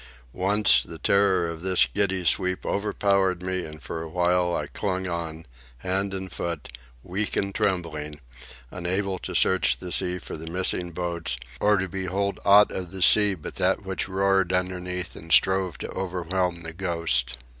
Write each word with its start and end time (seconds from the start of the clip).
Once, 0.33 0.81
the 0.81 0.97
terror 0.97 1.47
of 1.47 1.61
this 1.61 1.85
giddy 1.85 2.25
sweep 2.25 2.65
overpowered 2.65 3.43
me, 3.43 3.63
and 3.63 3.83
for 3.83 4.01
a 4.01 4.09
while 4.09 4.55
I 4.55 4.65
clung 4.65 5.07
on, 5.07 5.45
hand 5.77 6.15
and 6.15 6.31
foot, 6.31 6.69
weak 7.03 7.35
and 7.37 7.53
trembling, 7.53 8.19
unable 8.71 9.19
to 9.19 9.35
search 9.35 9.77
the 9.77 9.91
sea 9.91 10.17
for 10.17 10.37
the 10.37 10.49
missing 10.49 10.89
boats 10.91 11.37
or 11.59 11.77
to 11.77 11.87
behold 11.87 12.39
aught 12.43 12.71
of 12.71 12.89
the 12.89 13.03
sea 13.03 13.35
but 13.35 13.57
that 13.57 13.85
which 13.85 14.09
roared 14.09 14.47
beneath 14.47 15.15
and 15.15 15.31
strove 15.31 15.77
to 15.77 15.89
overwhelm 15.91 16.63
the 16.63 16.73
Ghost. 16.73 17.37